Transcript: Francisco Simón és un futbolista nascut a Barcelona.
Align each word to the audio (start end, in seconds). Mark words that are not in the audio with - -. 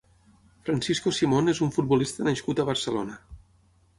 Francisco 0.67 1.11
Simón 1.17 1.51
és 1.53 1.61
un 1.67 1.75
futbolista 1.77 2.27
nascut 2.29 2.61
a 2.63 2.65
Barcelona. 2.73 3.21